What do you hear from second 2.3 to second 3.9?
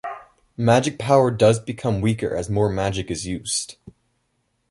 as more magic is used.